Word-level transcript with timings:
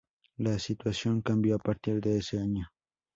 La 0.37 0.57
situación 0.57 1.21
cambió 1.21 1.53
a 1.53 1.59
partir 1.59 2.01
de 2.01 2.17
ese 2.17 2.39
año. 2.39 2.65